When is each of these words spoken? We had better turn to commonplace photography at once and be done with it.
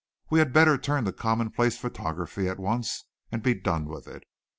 We 0.31 0.39
had 0.39 0.51
better 0.51 0.79
turn 0.79 1.05
to 1.05 1.13
commonplace 1.13 1.77
photography 1.77 2.47
at 2.49 2.57
once 2.57 3.03
and 3.31 3.43
be 3.43 3.53
done 3.53 3.85
with 3.85 4.07
it. 4.07 4.23